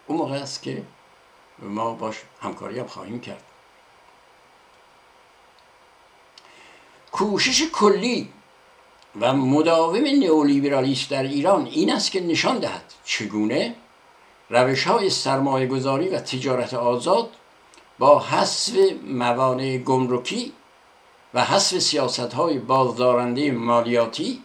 اون 0.07 0.17
موقع 0.17 0.35
است 0.35 0.61
که 0.61 0.83
ما 1.63 1.93
باش 1.93 2.21
همکاری 2.41 2.79
هم 2.79 2.87
خواهیم 2.87 3.19
کرد. 3.19 3.43
کوشش 7.11 7.63
کلی 7.73 8.29
و 9.21 9.33
مداوم 9.33 10.03
نئولیبرالیست 10.05 11.09
در 11.09 11.23
ایران 11.23 11.65
این 11.65 11.93
است 11.93 12.11
که 12.11 12.21
نشان 12.21 12.59
دهد 12.59 12.93
چگونه 13.05 13.75
روش 14.49 14.83
های 14.83 15.09
سرمایه 15.09 15.67
گذاری 15.67 16.09
و 16.09 16.19
تجارت 16.19 16.73
آزاد 16.73 17.29
با 17.99 18.19
حذف 18.19 18.77
موانع 19.03 19.77
گمرکی 19.77 20.53
و 21.33 21.45
حذف 21.45 21.79
سیاست 21.79 22.33
های 22.33 22.59
بازدارنده 22.59 23.51
مالیاتی 23.51 24.43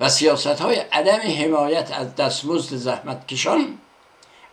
و 0.00 0.08
سیاست 0.08 0.46
های 0.46 0.76
عدم 0.76 1.20
حمایت 1.20 1.90
از 1.92 2.16
دستمزد 2.16 2.76
زحمت 2.76 3.26
کشان 3.26 3.78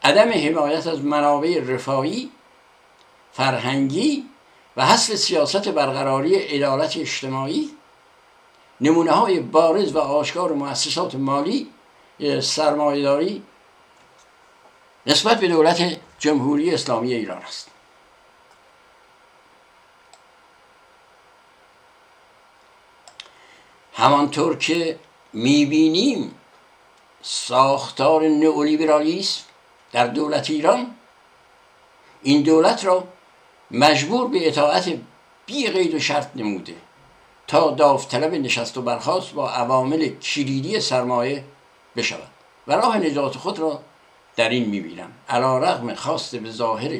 عدم 0.04 0.32
حمایت 0.32 0.88
از 0.88 1.00
منابع 1.00 1.64
رفاهی 1.68 2.32
فرهنگی 3.34 4.26
و 4.78 4.86
حذف 4.86 5.16
سیاست 5.16 5.68
برقراری 5.68 6.36
عدالت 6.36 6.98
اجتماعی 6.98 7.70
نمونه 8.82 9.12
های 9.12 9.40
بارز 9.40 9.96
و 9.96 9.98
آشکار 10.00 10.52
مؤسسات 10.52 11.16
مالی 11.16 11.68
سرمایهداری 12.42 13.44
نسبت 15.06 15.40
به 15.40 15.48
دولت 15.48 15.98
جمهوری 16.20 16.74
اسلامی 16.74 17.14
ایران 17.14 17.38
است. 17.38 17.68
همانطور 23.94 24.58
که 24.58 25.00
می‌بینیم 25.34 26.36
ساختار 27.22 28.24
نئولیبرالیسم 28.24 29.44
در 29.91 30.08
دولت 30.08 30.49
ایران 30.49 30.95
این 32.23 32.41
دولت 32.41 32.86
را 32.86 33.08
مجبور 33.71 34.27
به 34.27 34.47
اطاعت 34.47 34.93
بی 35.45 35.67
قید 35.67 35.93
و 35.93 35.99
شرط 35.99 36.27
نموده 36.36 36.75
تا 37.47 37.71
داوطلب 37.71 38.34
نشست 38.34 38.77
و 38.77 38.82
برخواست 38.82 39.34
با 39.34 39.51
عوامل 39.51 40.08
کلیدی 40.08 40.80
سرمایه 40.80 41.43
بشود 41.95 42.30
و 42.67 42.73
راه 42.73 42.97
نجات 42.97 43.38
خود 43.38 43.60
را 43.60 43.82
در 44.36 44.49
این 44.49 44.69
می‌بینم. 44.69 45.12
علا 45.30 45.58
رغم 45.58 45.95
خواست 45.95 46.36
به 46.36 46.51
ظاهر 46.51 46.99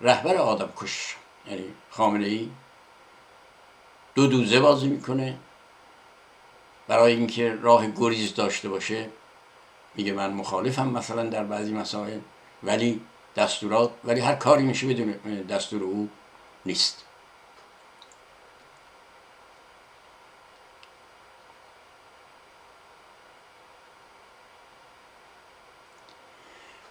رهبر 0.00 0.36
آدم 0.36 0.68
کش 0.76 1.16
یعنی 1.50 1.64
خامنه 1.90 2.26
ای 2.26 2.48
دو 4.14 4.26
دوزه 4.26 4.60
بازی 4.60 4.88
می‌کنه. 4.88 5.36
برای 6.88 7.12
اینکه 7.12 7.58
راه 7.62 7.86
گریز 7.86 8.34
داشته 8.34 8.68
باشه 8.68 9.08
میگه 9.96 10.12
من 10.12 10.32
مخالفم 10.32 10.88
مثلا 10.88 11.22
در 11.22 11.44
بعضی 11.44 11.72
مسائل 11.72 12.18
ولی 12.62 13.00
دستورات 13.36 13.90
ولی 14.04 14.20
هر 14.20 14.34
کاری 14.34 14.62
میشه 14.62 14.86
بدون 14.86 15.12
دستور 15.42 15.82
او 15.82 16.08
نیست. 16.66 17.02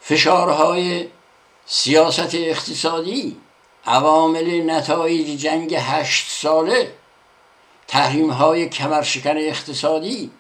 فشارهای 0.02 1.08
سیاست 1.66 2.36
اقتصادی 2.36 3.38
عوامل 3.86 4.72
نتایج 4.72 5.42
جنگ 5.42 5.76
هشت 5.76 6.32
ساله 6.32 6.94
تحریم 7.88 8.32
های 8.32 8.70
کمرشکن 8.70 9.38
اقتصادی 9.38 10.32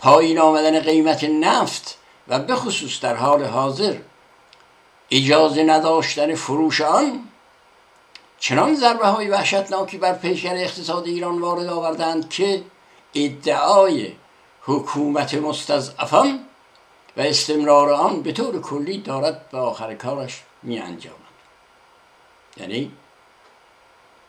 پایین 0.00 0.38
آمدن 0.38 0.80
قیمت 0.80 1.24
نفت 1.24 1.98
و 2.28 2.38
به 2.38 2.56
خصوص 2.56 3.00
در 3.00 3.16
حال 3.16 3.44
حاضر 3.44 3.96
اجازه 5.10 5.62
نداشتن 5.62 6.34
فروش 6.34 6.80
آن 6.80 7.28
چنان 8.38 8.74
ضربه 8.74 9.06
های 9.06 9.28
وحشتناکی 9.28 9.98
بر 9.98 10.12
پیکر 10.12 10.54
اقتصاد 10.54 11.06
ایران 11.06 11.38
وارد 11.38 11.66
آوردند 11.66 12.28
که 12.28 12.62
ادعای 13.14 14.12
حکومت 14.62 15.34
مستضعفان 15.34 16.40
و 17.16 17.20
استمرار 17.20 17.90
آن 17.92 18.22
به 18.22 18.32
طور 18.32 18.60
کلی 18.60 18.98
دارد 18.98 19.50
به 19.50 19.58
آخر 19.58 19.94
کارش 19.94 20.42
می 20.62 20.78
انجامد 20.78 21.16
یعنی 22.56 22.92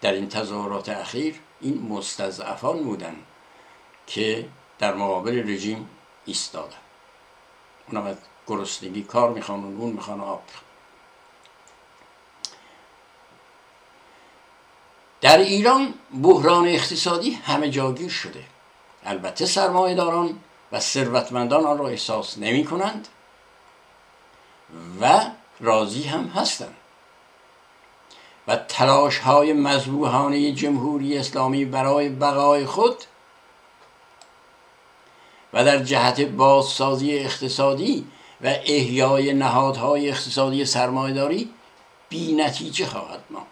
در 0.01 0.11
این 0.11 0.29
تظاهرات 0.29 0.89
اخیر 0.89 1.39
این 1.61 1.87
مستضعفان 1.89 2.83
بودند 2.83 3.25
که 4.07 4.45
در 4.81 4.93
مقابل 4.93 5.49
رژیم 5.49 5.89
ایستادن 6.25 6.77
اونم 7.87 8.05
از 8.05 8.15
گرسنگی 8.47 9.03
کار 9.03 9.29
می‌خوان 9.29 9.63
و 9.63 9.69
نون 9.71 9.89
می‌خوان 9.89 10.21
آب 10.21 10.43
در 15.21 15.37
ایران 15.37 15.93
بحران 16.21 16.67
اقتصادی 16.67 17.31
همه 17.31 17.69
جاگیر 17.69 18.09
شده. 18.09 18.43
البته 19.05 19.45
سرمایه 19.45 19.95
داران 19.95 20.39
و 20.71 20.79
ثروتمندان 20.79 21.65
آن 21.65 21.77
را 21.77 21.87
احساس 21.87 22.37
نمی 22.37 22.65
کنند 22.65 23.07
و 25.01 25.21
راضی 25.59 26.03
هم 26.03 26.27
هستند. 26.27 26.75
و 28.47 28.55
تلاش 28.55 29.17
های 29.17 29.53
مذبوحانه 29.53 30.51
جمهوری 30.51 31.17
اسلامی 31.17 31.65
برای 31.65 32.09
بقای 32.09 32.65
خود 32.65 33.03
و 35.53 35.65
در 35.65 35.83
جهت 35.83 36.21
بازسازی 36.21 37.19
اقتصادی 37.19 38.07
و 38.41 38.47
احیای 38.47 39.33
نهادهای 39.33 40.09
اقتصادی 40.09 40.65
سرمایهداری 40.65 41.49
بی 42.09 42.33
نتیجه 42.33 42.85
خواهد 42.85 43.23
ماند. 43.29 43.47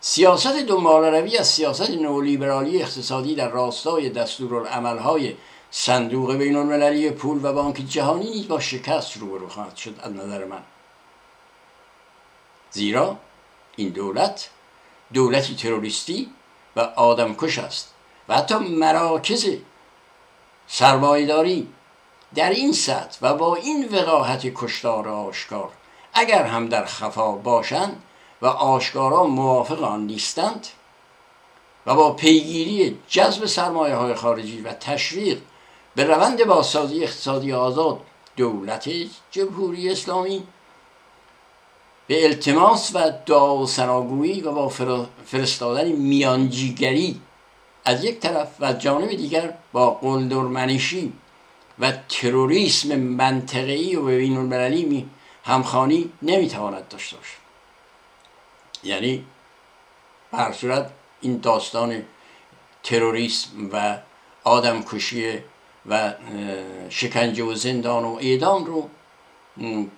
سیاست 0.00 0.56
دنبال 0.56 1.04
روی 1.04 1.38
از 1.38 1.48
سیاست 1.48 1.90
نولیبرالی 1.90 2.82
اقتصادی 2.82 3.34
در 3.34 3.48
راستای 3.48 4.10
دستورالعملهای 4.10 5.36
صندوق 5.70 6.34
بین 6.34 6.56
المللی 6.56 7.10
پول 7.10 7.44
و 7.44 7.52
بانک 7.52 7.76
جهانی 7.76 8.46
با 8.48 8.60
شکست 8.60 9.16
روبرو 9.16 9.48
خواهد 9.48 9.76
شد 9.76 9.94
از 10.02 10.12
نظر 10.12 10.44
من. 10.44 10.62
زیرا 12.70 13.16
این 13.76 13.88
دولت 13.88 14.50
دولتی 15.12 15.54
تروریستی 15.54 16.30
و 16.76 16.80
آدمکش 16.80 17.58
است 17.58 17.94
و 18.28 18.34
حتی 18.34 18.54
مراکز 18.54 19.46
سرمایهداری 20.66 21.68
در 22.34 22.50
این 22.50 22.72
سطح 22.72 23.18
و 23.22 23.34
با 23.34 23.54
این 23.56 23.88
وقاحت 23.92 24.42
کشتار 24.54 25.08
آشکار 25.08 25.68
اگر 26.14 26.42
هم 26.42 26.68
در 26.68 26.84
خفا 26.84 27.32
باشند 27.32 28.02
و 28.42 28.46
آشکارا 28.46 29.24
موافق 29.24 29.82
آن 29.82 30.06
نیستند 30.06 30.66
و 31.86 31.94
با 31.94 32.12
پیگیری 32.12 32.98
جذب 33.08 33.46
سرمایه 33.46 33.94
های 33.94 34.14
خارجی 34.14 34.60
و 34.60 34.72
تشویق 34.72 35.38
به 35.94 36.04
روند 36.04 36.44
بازسازی 36.44 37.04
اقتصادی 37.04 37.52
آزاد 37.52 38.00
دولت 38.36 38.90
جمهوری 39.30 39.90
اسلامی 39.90 40.42
به 42.06 42.24
التماس 42.24 42.90
و 42.94 43.12
دعا 43.26 43.56
و 43.56 43.66
سناگویی 43.66 44.40
و 44.40 44.52
با 44.52 44.68
فرستادن 45.26 45.88
میانجیگری 45.88 47.20
از 47.88 48.04
یک 48.04 48.20
طرف 48.20 48.48
و 48.60 48.64
از 48.64 48.78
جانب 48.78 49.08
دیگر 49.08 49.54
با 49.72 49.90
قلدرمنشی 49.90 51.12
و 51.78 51.92
تروریسم 52.08 52.96
منطقه‌ای 52.96 53.96
و 53.96 54.06
بین 54.06 54.36
المللی 54.36 55.10
همخانی 55.44 56.12
نمی‌تواند 56.22 56.88
داشته 56.88 57.16
باشد. 57.16 57.38
یعنی 58.84 59.24
به 60.32 60.52
صورت 60.52 60.90
این 61.20 61.38
داستان 61.38 62.02
تروریسم 62.82 63.48
و 63.72 63.98
آدم 64.44 64.82
کشی 64.82 65.38
و 65.86 66.14
شکنجه 66.90 67.44
و 67.44 67.54
زندان 67.54 68.04
و 68.04 68.18
اعدام 68.20 68.64
رو 68.64 68.88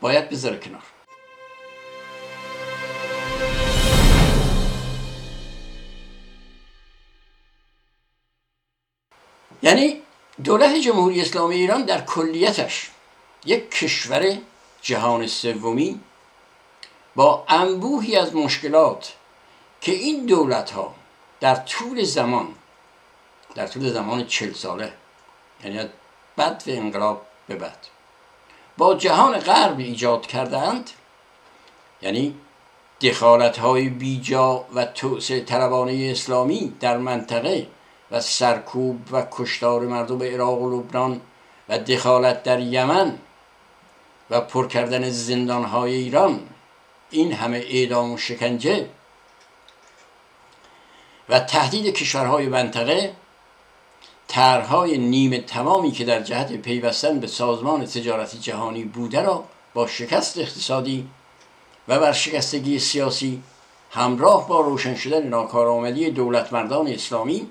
باید 0.00 0.28
بذاره 0.28 0.58
کنار. 0.58 0.82
یعنی 9.62 10.02
دولت 10.44 10.74
جمهوری 10.74 11.20
اسلامی 11.20 11.54
ایران 11.54 11.82
در 11.82 12.00
کلیتش 12.00 12.90
یک 13.44 13.70
کشور 13.70 14.38
جهان 14.82 15.26
سومی 15.26 16.00
با 17.16 17.44
انبوهی 17.48 18.16
از 18.16 18.34
مشکلات 18.34 19.12
که 19.80 19.92
این 19.92 20.26
دولت 20.26 20.70
ها 20.70 20.94
در 21.40 21.54
طول 21.54 22.04
زمان 22.04 22.48
در 23.54 23.66
طول 23.66 23.92
زمان 23.92 24.26
چل 24.26 24.52
ساله 24.52 24.92
یعنی 25.64 25.88
بد 26.38 26.62
و 26.66 26.70
انقلاب 26.70 27.26
به 27.46 27.56
بد 27.56 27.78
با 28.78 28.94
جهان 28.94 29.38
غرب 29.38 29.78
ایجاد 29.78 30.26
کردند 30.26 30.90
یعنی 32.02 32.34
دخالت 33.00 33.58
های 33.58 33.88
بیجا 33.88 34.64
و 34.74 34.84
توسعه 34.84 35.40
طلبانه 35.40 36.08
اسلامی 36.10 36.76
در 36.80 36.98
منطقه 36.98 37.66
و 38.10 38.20
سرکوب 38.20 39.12
و 39.12 39.26
کشتار 39.30 39.80
مردم 39.80 40.22
عراق 40.22 40.62
و 40.62 40.80
لبنان 40.80 41.20
و 41.68 41.78
دخالت 41.78 42.42
در 42.42 42.60
یمن 42.60 43.18
و 44.30 44.40
پر 44.40 44.66
کردن 44.66 45.10
زندان 45.10 45.64
های 45.64 45.94
ایران 45.94 46.40
این 47.10 47.32
همه 47.32 47.64
اعدام 47.68 48.12
و 48.12 48.18
شکنجه 48.18 48.88
و 51.28 51.40
تهدید 51.40 51.94
کشورهای 51.94 52.46
منطقه 52.46 53.14
طرحهای 54.28 54.98
نیمه 54.98 55.40
تمامی 55.40 55.92
که 55.92 56.04
در 56.04 56.20
جهت 56.20 56.52
پیوستن 56.52 57.20
به 57.20 57.26
سازمان 57.26 57.84
تجارت 57.86 58.36
جهانی 58.36 58.84
بوده 58.84 59.22
را 59.22 59.44
با 59.74 59.86
شکست 59.86 60.38
اقتصادی 60.38 61.08
و 61.88 61.96
ورشکستگی 61.98 62.78
سیاسی 62.78 63.42
همراه 63.90 64.48
با 64.48 64.60
روشن 64.60 64.94
شدن 64.94 65.22
ناکارآمدی 65.22 66.10
دولتمردان 66.10 66.88
اسلامی 66.88 67.48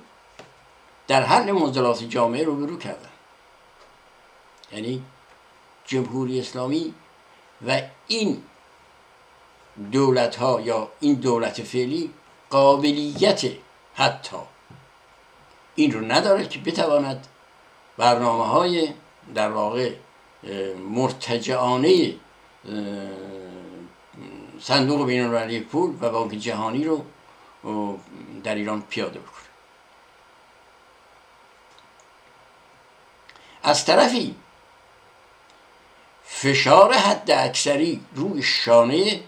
در 1.09 1.23
حل 1.23 1.51
منزلات 1.51 2.03
جامعه 2.03 2.43
روبرو 2.43 2.77
کردن. 2.77 3.09
یعنی 4.71 5.03
جمهوری 5.85 6.39
اسلامی 6.39 6.93
و 7.67 7.81
این 8.07 8.43
دولت 9.91 10.35
ها 10.35 10.61
یا 10.61 10.87
این 10.99 11.13
دولت 11.13 11.63
فعلی 11.63 12.13
قابلیت 12.49 13.41
حتی 13.95 14.37
این 15.75 15.91
رو 15.91 16.01
نداره 16.01 16.47
که 16.47 16.59
بتواند 16.59 17.27
برنامه 17.97 18.45
های 18.45 18.93
در 19.35 19.51
واقع 19.51 19.93
مرتجعانه 20.89 22.15
صندوق 24.61 25.05
بین 25.05 25.63
پول 25.63 25.95
و 26.01 26.09
بانک 26.09 26.31
جهانی 26.31 26.83
رو 26.83 27.05
در 28.43 28.55
ایران 28.55 28.81
پیاده 28.81 29.19
بکنه. 29.19 29.48
از 33.63 33.85
طرفی 33.85 34.35
فشار 36.25 36.93
حد 36.93 37.31
اکثری 37.31 38.01
روی 38.15 38.43
شانه 38.43 39.19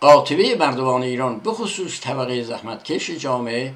قاطبه 0.00 0.56
مردمان 0.56 1.02
ایران 1.02 1.38
به 1.38 1.52
خصوص 1.52 2.00
طبقه 2.00 2.42
زحمتکش 2.42 3.10
جامعه 3.10 3.74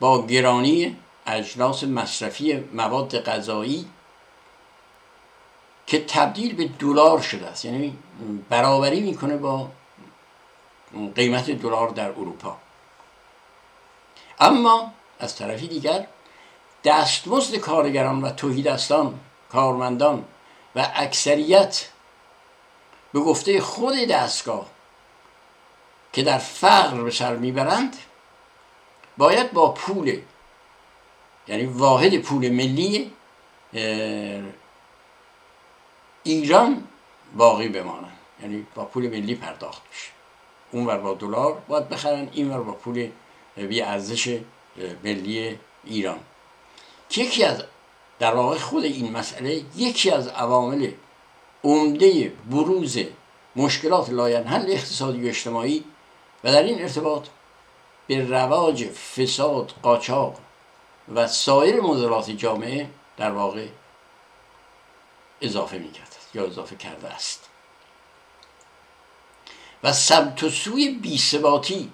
با 0.00 0.26
گرانی 0.26 0.96
اجناس 1.26 1.84
مصرفی 1.84 2.64
مواد 2.72 3.24
غذایی 3.24 3.88
که 5.86 6.04
تبدیل 6.04 6.54
به 6.54 6.64
دلار 6.64 7.20
شده 7.20 7.46
است. 7.46 7.64
یعنی 7.64 7.96
برابری 8.48 9.00
می‌کنه 9.00 9.36
با 9.36 9.68
قیمت 11.14 11.50
دلار 11.50 11.88
در 11.88 12.08
اروپا. 12.08 12.56
اما 14.40 14.92
از 15.20 15.36
طرفی 15.36 15.66
دیگر 15.66 16.06
دستمزد 16.84 17.56
کارگران 17.56 18.22
و 18.22 18.30
توحیدستان 18.30 19.20
کارمندان 19.52 20.24
و 20.76 20.90
اکثریت 20.94 21.88
به 23.12 23.20
گفته 23.20 23.60
خود 23.60 23.94
دستگاه 23.98 24.66
که 26.12 26.22
در 26.22 26.38
فقر 26.38 27.02
به 27.02 27.10
سر 27.10 27.36
می‌برند 27.36 27.96
باید 29.16 29.52
با 29.52 29.72
پول 29.72 30.20
یعنی 31.48 31.64
واحد 31.66 32.18
پول 32.18 32.50
ملی 32.50 33.12
ایران 36.22 36.84
باقی 37.36 37.68
بمانند. 37.68 38.18
یعنی 38.42 38.66
با 38.74 38.84
پول 38.84 39.08
ملی 39.08 39.34
پرداخت 39.34 39.82
بشه. 39.90 40.10
اون 40.72 40.86
ور 40.86 40.98
با 40.98 41.14
دلار 41.14 41.62
باید 41.68 41.88
بخرن 41.88 42.28
این 42.32 42.50
ور 42.50 42.60
با 42.60 42.72
پول 42.72 43.10
بی 43.56 43.82
ارزش 43.82 44.40
ملی 45.04 45.58
ایران. 45.84 46.18
یکی 47.16 47.44
از 47.44 47.64
در 48.18 48.34
واقع 48.34 48.58
خود 48.58 48.84
این 48.84 49.12
مسئله 49.12 49.64
یکی 49.76 50.10
از 50.10 50.28
عوامل 50.28 50.92
عمده 51.64 52.32
بروز 52.50 52.98
مشکلات 53.56 54.10
لاینحل 54.10 54.70
اقتصادی 54.70 55.24
و 55.24 55.28
اجتماعی 55.28 55.84
و 56.44 56.52
در 56.52 56.62
این 56.62 56.82
ارتباط 56.82 57.28
به 58.06 58.28
رواج 58.28 58.84
فساد 58.84 59.72
قاچاق 59.82 60.38
و 61.14 61.26
سایر 61.26 61.80
معضلات 61.80 62.30
جامعه 62.30 62.90
در 63.16 63.30
واقع 63.30 63.66
اضافه 65.40 65.78
می‌کرد 65.78 66.16
یا 66.34 66.46
اضافه 66.46 66.76
کرده 66.76 67.08
است. 67.08 67.48
و 69.82 69.92
سمت 69.92 70.42
و 70.42 70.50
سوی 70.50 70.88
بیثباتی 70.88 71.92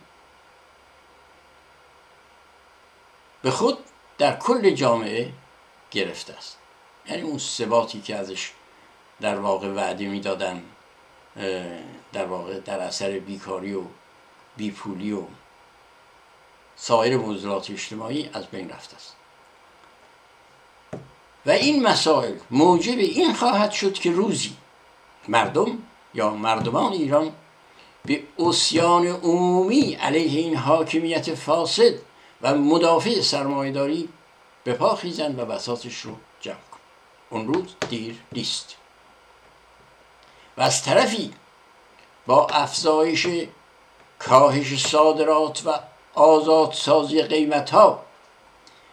به 3.42 3.50
خود 3.50 3.78
در 4.18 4.36
کل 4.36 4.70
جامعه 4.70 5.32
گرفته 5.90 6.32
است. 6.32 6.56
یعنی 7.06 7.22
اون 7.22 7.38
ثباتی 7.38 8.00
که 8.00 8.16
ازش 8.16 8.52
در 9.20 9.38
واقع 9.38 9.68
وعده 9.68 10.08
می‌دادن 10.08 10.62
در 12.12 12.24
واقع 12.24 12.60
در 12.60 12.80
اثر 12.80 13.18
بیکاری 13.18 13.74
و 13.74 13.82
بیپولی 14.56 15.12
و 15.12 15.22
سایر 16.76 17.16
موضوعات 17.16 17.70
اجتماعی 17.70 18.30
از 18.32 18.46
بین 18.46 18.70
رفته 18.70 18.96
است. 18.96 19.14
و 21.46 21.50
این 21.50 21.82
مسائل 21.82 22.34
موجب 22.50 22.98
این 22.98 23.34
خواهد 23.34 23.70
شد 23.70 23.92
که 23.92 24.10
روزی 24.10 24.56
مردم 25.28 25.78
یا 26.14 26.30
مردمان 26.30 26.92
ایران 26.92 27.32
به 28.04 28.22
اسیان 28.38 29.06
عمومی 29.06 29.94
علیه 29.94 30.40
این 30.40 30.56
حاکمیت 30.56 31.34
فاسد 31.34 31.94
و 32.42 32.54
مدافع 32.54 33.20
سرمایهداری 33.20 34.08
به 34.64 34.72
پا 34.72 34.96
خیزن 34.96 35.40
و 35.40 35.44
بساتش 35.44 36.00
رو 36.00 36.12
جمع 36.40 36.54
کن. 36.54 36.78
اون 37.30 37.54
روز 37.54 37.74
دیر 37.88 38.16
نیست. 38.32 38.76
و 40.56 40.62
از 40.62 40.82
طرفی 40.82 41.34
با 42.26 42.46
افزایش 42.46 43.26
کاهش 44.18 44.86
صادرات 44.86 45.62
و 45.66 45.78
آزاد 46.14 46.72
سازی 46.72 47.22
قیمت 47.22 47.70
ها 47.70 48.02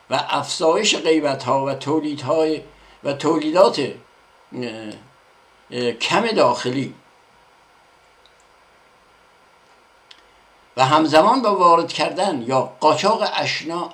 و 0.10 0.26
افزایش 0.30 0.96
قیمت 0.96 1.44
ها 1.44 1.66
و 1.66 1.74
تولیدهای 1.74 2.62
و 3.04 3.14
تولیدات 3.14 3.94
کم 6.02 6.28
داخلی 6.28 6.94
همزمان 10.84 11.42
با 11.42 11.56
وارد 11.56 11.94
کردن 11.94 12.42
یا 12.42 12.62
قاچاق 12.80 13.30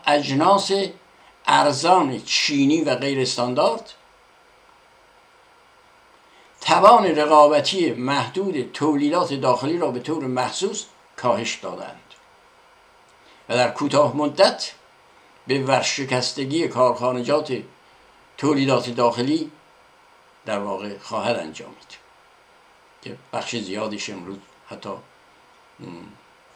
اجناس 0.08 0.72
ارزان 1.46 2.22
چینی 2.22 2.82
و 2.82 2.96
غیر 2.96 3.20
استاندارد 3.20 3.94
توان 6.62 7.06
رقابتی 7.06 7.92
محدود 7.94 8.72
تولیدات 8.72 9.34
داخلی 9.34 9.78
را 9.78 9.92
به 9.92 10.00
طور 10.00 10.24
محسوس 10.24 10.86
کاهش 11.16 11.56
دادند 11.56 12.02
و 13.50 13.56
در 13.56 13.72
کوتاه 13.72 14.16
مدت 14.16 14.72
به 15.48 15.64
ورشکستگی 15.64 16.68
کارخانجات 16.68 17.58
تولیدات 18.38 18.90
داخلی 18.90 19.52
در 20.46 20.60
واقع 20.60 20.98
خواهد 20.98 21.36
انجامید. 21.36 21.98
که 23.02 23.18
بخش 23.34 23.56
زیادیش 23.56 24.10
امروز 24.10 24.38
حتی 24.70 24.90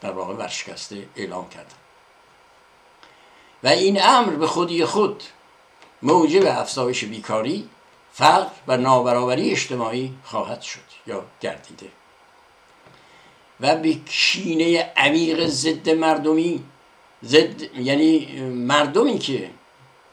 در 0.02 0.12
واقع 0.12 0.34
ورشکسته 0.34 1.08
اعلام 1.16 1.50
کردن. 1.50 1.76
و 3.64 3.68
این 3.68 4.04
امر 4.04 4.36
به 4.36 4.48
خودی 4.48 4.86
خود 4.86 5.24
موجب 6.02 6.46
افزایش 6.46 7.04
بیکاری 7.04 7.70
فقر 8.14 8.52
و 8.68 8.78
نابرابری 8.78 9.52
اجتماعی 9.52 10.14
خواهد 10.24 10.62
شد 10.62 10.80
یا 11.08 11.24
گردیده. 11.42 11.92
و 13.60 13.76
به 13.76 13.94
کینه 13.94 14.94
عمیق 14.98 15.48
ضد 15.48 15.90
مردمی 15.90 16.64
ضد 17.24 17.78
یعنی 17.78 18.40
مردمی 18.50 19.20
که 19.20 19.50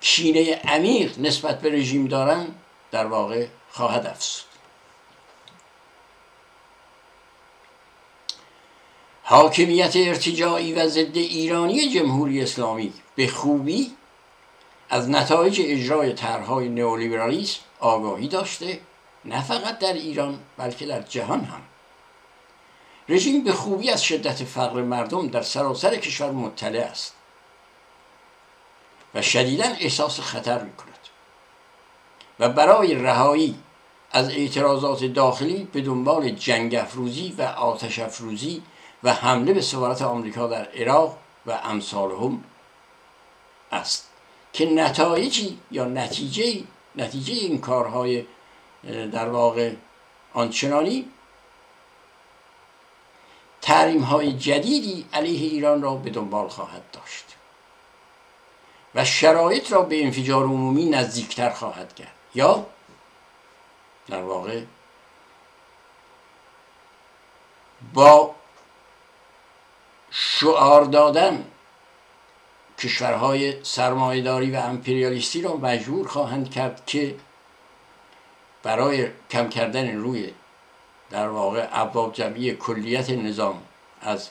کینه 0.01 0.55
عمیق 0.55 1.19
نسبت 1.19 1.61
به 1.61 1.71
رژیم 1.71 2.07
دارن 2.07 2.47
در 2.91 3.07
واقع 3.07 3.47
خواهد 3.71 4.07
افزود. 4.07 4.48
حاکمیت 9.31 9.97
ارتجاعی 9.97 10.75
و 10.75 10.89
ضد 10.89 11.17
ایرانی 11.17 11.89
جمهوری 11.89 12.43
اسلامی 12.43 12.93
به 13.17 13.27
خوبی 13.27 13.93
از 14.91 15.11
نتایج 15.11 15.61
اجرای 15.65 16.13
طرحهای 16.13 16.69
نئولیبرالیسم 16.69 17.61
آگاهی 17.81 18.29
داشته 18.29 18.81
نه 19.25 19.43
فقط 19.43 19.79
در 19.79 19.93
ایران 19.93 20.39
بلکه 20.57 20.87
در 20.87 21.03
جهان 21.03 21.41
هم. 21.41 21.61
رژیم 23.09 23.45
به 23.45 23.53
خوبی 23.53 23.91
از 23.91 24.05
شدت 24.05 24.45
فقر 24.45 24.83
مردم 24.83 25.29
در 25.29 25.43
سراسر 25.43 25.97
کشور 25.97 26.31
مطلع 26.31 26.81
است 26.81 27.15
و 29.15 29.23
شدیدا 29.23 29.65
احساس 29.65 30.21
خطر 30.21 30.63
می 30.63 30.73
کند 30.73 30.99
و 32.41 32.49
برای 32.49 32.95
رهایی 32.95 33.59
از 34.13 34.29
اعتراضات 34.29 35.05
داخلی 35.05 35.69
به 35.73 35.81
دنبال 35.81 36.31
جنگ 36.31 36.75
افروزی 36.75 37.35
و 37.39 37.43
آتش 37.43 37.99
افروزی 37.99 38.63
و 39.03 39.13
حمله 39.13 39.53
به 39.53 39.61
سفارت 39.61 40.03
آمریکا 40.03 40.47
در 40.47 40.65
عراق 40.65 41.19
و 41.47 41.51
امثالهم 41.51 42.45
است 43.73 44.09
که 44.53 44.67
نتایجی 44.67 45.59
یا 45.71 45.85
نتیجه 45.85 46.63
نتیجه 46.97 47.35
این 47.35 47.61
کارهای 47.61 48.25
در 49.13 49.29
واقع 49.29 49.73
آنچنانی 50.35 51.09
تحریم 53.63 54.03
های 54.03 54.33
جدیدی 54.33 55.07
علیه 55.13 55.51
ایران 55.51 55.83
را 55.83 55.95
به 55.95 56.11
دنبال 56.11 56.49
خواهد 56.49 56.83
داشت 56.93 57.25
و 58.95 59.05
شرایط 59.05 59.73
را 59.73 59.83
به 59.83 60.05
انفجار 60.05 60.45
عمومی 60.45 60.85
نزدیکتر 60.85 61.51
خواهد 61.51 61.95
کرد. 61.95 62.13
یا 62.35 62.67
در 64.09 64.23
واقع 64.23 64.63
با 67.95 68.35
شعار 70.41 70.85
دادن 70.85 71.45
کشورهای 72.79 73.65
سرمایهداری 73.65 74.51
و 74.51 74.57
امپریالیستی 74.57 75.43
را 75.43 75.57
مجبور 75.57 76.09
خواهند 76.09 76.51
کرد 76.51 76.87
که 76.87 77.15
برای 78.63 79.09
کم 79.31 79.49
کردن 79.49 79.97
روی 79.97 80.33
در 81.11 81.29
واقع 81.29 81.69
ابواب 81.73 82.13
جمعی 82.13 82.55
کلیت 82.55 83.11
نظام 83.11 83.63
از 84.01 84.31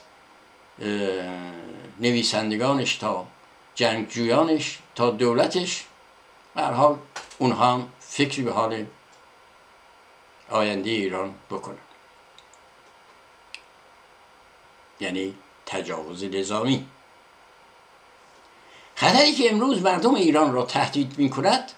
نویسندگانش 2.00 2.96
تا 2.96 3.26
جنگجویانش 3.74 4.78
تا 4.94 5.10
دولتش 5.10 5.84
هر 6.56 6.72
حال 6.72 6.98
اونها 7.38 7.72
هم 7.72 7.88
فکری 8.00 8.42
به 8.42 8.52
حال 8.52 8.86
آینده 10.50 10.90
ایران 10.90 11.34
بکنن. 11.50 11.78
یعنی 15.00 15.34
تجاوز 15.68 16.24
نظامی. 16.24 16.86
خطری 18.94 19.32
که 19.32 19.50
امروز 19.50 19.82
مردم 19.82 20.14
ایران 20.14 20.52
را 20.52 20.62
تهدید 20.62 21.18
می 21.18 21.30
کند 21.30 21.72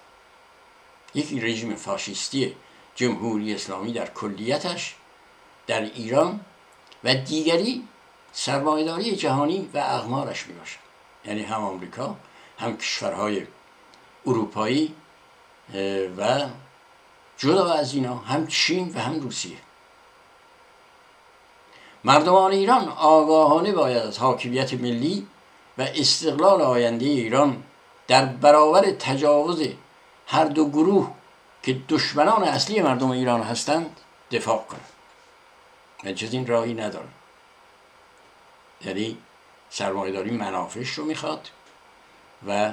یک 1.14 1.44
رژیم 1.44 1.74
فاشیستی 1.74 2.57
جمهوری 2.94 3.55
اسلامی 3.55 3.92
در 3.92 4.07
کلیتش 4.07 4.94
در 5.66 5.81
ایران 5.81 6.40
و 7.05 7.14
دیگری 7.14 7.88
سرمایهداری 8.33 9.16
جهانی 9.16 9.70
و 9.74 9.79
اغمارش 9.79 10.46
می 10.46 10.53
باشد 10.53 10.79
یعنی 11.24 11.42
هم 11.42 11.62
آمریکا 11.62 12.16
هم 12.59 12.76
کشورهای 12.76 13.46
اروپایی 14.26 14.94
و 16.18 16.46
جدا 17.38 17.72
از 17.72 17.94
اینا 17.94 18.16
هم 18.16 18.46
چین 18.46 18.92
و 18.94 18.98
هم 18.98 19.20
روسیه. 19.20 19.57
مردمان 22.04 22.52
ایران 22.52 22.88
آگاهانه 22.88 23.72
باید 23.72 24.02
از 24.02 24.18
حاکمیت 24.18 24.74
ملی 24.74 25.26
و 25.78 25.82
استقلال 25.82 26.62
آینده 26.62 27.04
ایران 27.06 27.62
در 28.08 28.24
برابر 28.24 28.90
تجاوز 28.90 29.68
هر 30.26 30.44
دو 30.44 30.68
گروه 30.68 31.10
که 31.62 31.80
دشمنان 31.88 32.44
اصلی 32.44 32.82
مردم 32.82 33.10
ایران 33.10 33.42
هستند 33.42 33.96
دفاع 34.30 34.64
کنند. 34.68 34.84
و 36.04 36.12
جز 36.12 36.32
این 36.32 36.46
راهی 36.46 36.74
ندارن 36.74 37.08
یعنی 38.84 39.18
سرمایهداری 39.70 40.30
منافش 40.30 40.90
رو 40.90 41.04
می‌خواد 41.04 41.48
و 42.48 42.72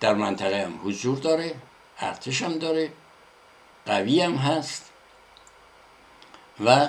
در 0.00 0.14
منطقه 0.14 0.64
هم 0.64 0.80
حضور 0.84 1.18
داره 1.18 1.54
ارتش 1.98 2.42
هم 2.42 2.58
داره 2.58 2.92
قوی 3.86 4.20
هم 4.20 4.34
هست 4.34 4.90
و 6.64 6.88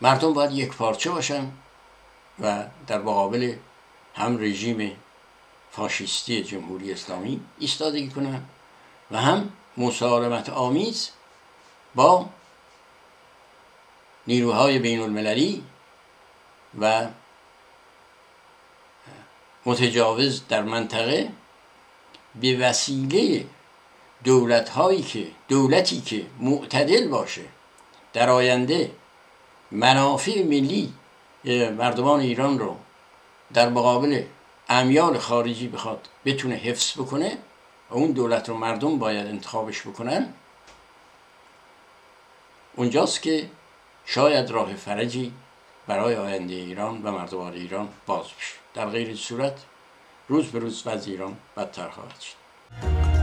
مردم 0.00 0.32
باید 0.32 0.52
یک 0.52 0.72
پارچه 0.72 1.10
باشن 1.10 1.52
و 2.40 2.64
در 2.86 2.98
مقابل 2.98 3.54
هم 4.14 4.38
رژیم 4.38 4.96
فاشیستی 5.72 6.42
جمهوری 6.42 6.92
اسلامی 6.92 7.40
ایستادگی 7.58 8.08
کنن 8.08 8.42
و 9.10 9.20
هم 9.20 9.52
مسالمت 9.76 10.48
آمیز 10.48 11.10
با 11.94 12.28
نیروهای 14.26 14.78
بین 14.78 15.00
المللی 15.00 15.64
و 16.80 17.08
متجاوز 19.66 20.42
در 20.48 20.62
منطقه 20.62 21.30
به 22.40 22.56
وسیله 22.56 23.46
دولت 24.24 24.68
هایی 24.68 25.02
که 25.02 25.26
دولتی 25.48 26.00
که 26.00 26.26
معتدل 26.40 27.08
باشه 27.08 27.44
در 28.12 28.30
آینده 28.30 28.90
منافع 29.70 30.42
ملی 30.42 30.92
مردمان 31.78 32.20
ایران 32.20 32.58
رو 32.58 32.76
در 33.54 33.68
مقابل 33.68 34.22
امیال 34.68 35.18
خارجی 35.18 35.68
بخواد 35.68 36.08
بتونه 36.24 36.54
حفظ 36.54 36.92
بکنه 36.92 37.38
و 37.90 37.94
اون 37.94 38.12
دولت 38.12 38.48
رو 38.48 38.56
مردم 38.56 38.98
باید 38.98 39.26
انتخابش 39.26 39.82
بکنن 39.82 40.34
اونجاست 42.76 43.22
که 43.22 43.50
شاید 44.06 44.50
راه 44.50 44.74
فرجی 44.74 45.32
برای 45.86 46.16
آینده 46.16 46.54
ایران 46.54 47.02
و 47.02 47.12
مردمان 47.12 47.52
ایران 47.52 47.88
باز 48.06 48.26
بشه. 48.26 48.54
در 48.74 48.86
غیر 48.86 49.16
صورت 49.16 49.64
روز 50.28 50.46
به 50.46 50.58
روز 50.58 50.86
وضع 50.86 51.10
ایران 51.10 51.36
بدتر 51.56 51.88
خواهد 51.88 52.20
شد. 52.20 53.13